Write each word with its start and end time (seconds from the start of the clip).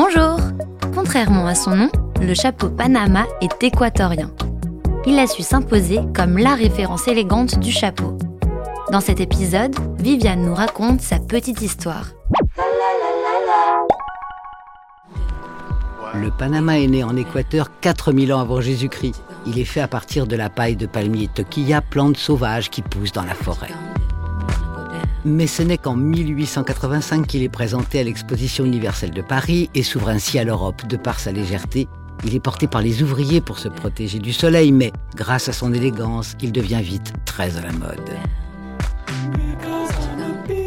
Bonjour 0.00 0.38
Contrairement 0.94 1.48
à 1.48 1.56
son 1.56 1.74
nom, 1.74 1.90
le 2.22 2.32
chapeau 2.32 2.68
Panama 2.70 3.26
est 3.40 3.60
équatorien. 3.64 4.30
Il 5.06 5.18
a 5.18 5.26
su 5.26 5.42
s'imposer 5.42 5.98
comme 6.14 6.38
la 6.38 6.54
référence 6.54 7.08
élégante 7.08 7.58
du 7.58 7.72
chapeau. 7.72 8.16
Dans 8.92 9.00
cet 9.00 9.18
épisode, 9.18 9.74
Viviane 9.98 10.44
nous 10.44 10.54
raconte 10.54 11.00
sa 11.00 11.18
petite 11.18 11.62
histoire. 11.62 12.10
Le 16.14 16.30
Panama 16.30 16.78
est 16.78 16.86
né 16.86 17.02
en 17.02 17.16
Équateur 17.16 17.80
4000 17.80 18.32
ans 18.32 18.40
avant 18.40 18.60
Jésus-Christ. 18.60 19.20
Il 19.48 19.58
est 19.58 19.64
fait 19.64 19.80
à 19.80 19.88
partir 19.88 20.28
de 20.28 20.36
la 20.36 20.48
paille 20.48 20.76
de 20.76 20.86
palmier 20.86 21.26
toquilla, 21.26 21.80
plante 21.80 22.18
sauvage 22.18 22.70
qui 22.70 22.82
pousse 22.82 23.10
dans 23.10 23.24
la 23.24 23.34
forêt. 23.34 23.74
Mais 25.24 25.46
ce 25.46 25.62
n'est 25.62 25.78
qu'en 25.78 25.96
1885 25.96 27.26
qu'il 27.26 27.42
est 27.42 27.48
présenté 27.48 28.00
à 28.00 28.04
l'exposition 28.04 28.64
universelle 28.64 29.10
de 29.10 29.22
Paris 29.22 29.68
et 29.74 29.82
s'ouvre 29.82 30.08
ainsi 30.08 30.38
à 30.38 30.44
l'Europe 30.44 30.86
de 30.86 30.96
par 30.96 31.18
sa 31.18 31.32
légèreté. 31.32 31.88
Il 32.24 32.34
est 32.34 32.40
porté 32.40 32.66
par 32.66 32.82
les 32.82 33.02
ouvriers 33.02 33.40
pour 33.40 33.58
se 33.58 33.68
protéger 33.68 34.18
du 34.18 34.32
soleil, 34.32 34.72
mais 34.72 34.92
grâce 35.14 35.48
à 35.48 35.52
son 35.52 35.72
élégance, 35.72 36.34
il 36.40 36.52
devient 36.52 36.82
vite 36.82 37.12
très 37.24 37.56
à 37.56 37.62
la 37.62 37.72
mode. 37.72 38.10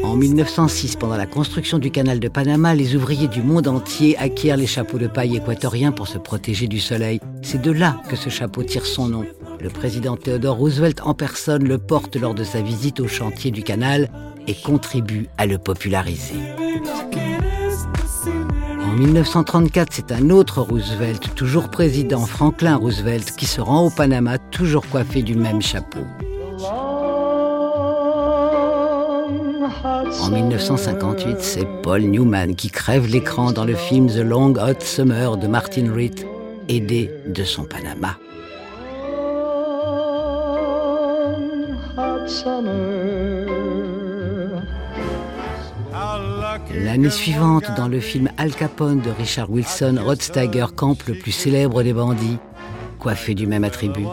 En 0.03 0.15
1906, 0.17 0.97
pendant 0.97 1.15
la 1.15 1.25
construction 1.25 1.79
du 1.79 1.89
canal 1.89 2.19
de 2.19 2.27
Panama, 2.27 2.75
les 2.75 2.95
ouvriers 2.95 3.29
du 3.29 3.41
monde 3.41 3.67
entier 3.67 4.17
acquièrent 4.17 4.57
les 4.57 4.67
chapeaux 4.67 4.97
de 4.97 5.07
paille 5.07 5.37
équatoriens 5.37 5.93
pour 5.93 6.09
se 6.09 6.17
protéger 6.17 6.67
du 6.67 6.79
soleil. 6.79 7.21
C'est 7.41 7.61
de 7.61 7.71
là 7.71 7.95
que 8.09 8.17
ce 8.17 8.29
chapeau 8.29 8.63
tire 8.63 8.85
son 8.85 9.07
nom. 9.07 9.25
Le 9.61 9.69
président 9.69 10.17
Theodore 10.17 10.57
Roosevelt 10.57 11.01
en 11.03 11.13
personne 11.13 11.67
le 11.67 11.77
porte 11.77 12.15
lors 12.15 12.33
de 12.33 12.43
sa 12.43 12.61
visite 12.61 12.99
au 12.99 13.07
chantier 13.07 13.51
du 13.51 13.61
canal 13.61 14.09
et 14.47 14.55
contribue 14.55 15.27
à 15.37 15.45
le 15.45 15.59
populariser. 15.59 16.39
En 18.83 18.93
1934, 18.93 19.89
c'est 19.91 20.11
un 20.11 20.31
autre 20.31 20.61
Roosevelt, 20.61 21.35
toujours 21.35 21.69
président 21.69 22.25
Franklin 22.25 22.75
Roosevelt, 22.75 23.35
qui 23.35 23.45
se 23.45 23.61
rend 23.61 23.85
au 23.85 23.89
Panama 23.91 24.39
toujours 24.39 24.87
coiffé 24.87 25.21
du 25.21 25.35
même 25.35 25.61
chapeau. 25.61 26.05
En 30.21 30.29
1958, 30.31 31.37
c'est 31.39 31.67
Paul 31.83 32.01
Newman 32.01 32.55
qui 32.55 32.71
crève 32.71 33.05
l'écran 33.05 33.51
dans 33.51 33.65
le 33.65 33.75
film 33.75 34.07
The 34.07 34.23
Long 34.23 34.55
Hot 34.55 34.79
Summer 34.79 35.37
de 35.37 35.45
Martin 35.45 35.93
Reed, 35.93 36.25
aidé 36.67 37.11
de 37.27 37.43
son 37.43 37.63
Panama. 37.63 38.17
L'année 46.83 47.09
suivante, 47.09 47.65
dans 47.77 47.87
le 47.87 47.99
film 47.99 48.29
Al 48.37 48.53
Capone 48.53 49.01
de 49.01 49.09
Richard 49.09 49.49
Wilson, 49.49 49.97
Rod 50.03 50.21
Steiger 50.21 50.65
le 51.07 51.13
plus 51.13 51.31
célèbre 51.31 51.83
des 51.83 51.93
bandits, 51.93 52.37
coiffé 52.99 53.33
du 53.33 53.47
même 53.47 53.63
attribut. 53.63 54.05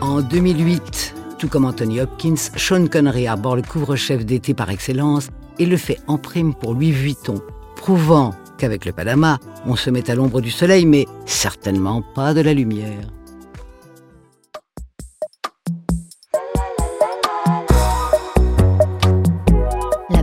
En 0.00 0.20
2008, 0.20 1.14
tout 1.38 1.48
comme 1.48 1.64
Anthony 1.64 2.00
Hopkins, 2.00 2.36
Sean 2.56 2.86
Connery 2.86 3.26
arbore 3.26 3.56
le 3.56 3.62
couvre-chef 3.62 4.24
d'été 4.24 4.54
par 4.54 4.70
excellence 4.70 5.28
et 5.58 5.66
le 5.66 5.76
fait 5.76 5.98
en 6.06 6.18
prime 6.18 6.54
pour 6.54 6.74
Louis 6.74 6.92
Vuitton, 6.92 7.40
prouvant 7.76 8.32
qu'avec 8.58 8.84
le 8.84 8.92
Panama, 8.92 9.38
on 9.66 9.76
se 9.76 9.90
met 9.90 10.10
à 10.10 10.14
l'ombre 10.14 10.40
du 10.40 10.50
soleil, 10.50 10.86
mais 10.86 11.06
certainement 11.26 12.02
pas 12.14 12.34
de 12.34 12.40
la 12.40 12.54
lumière. 12.54 13.08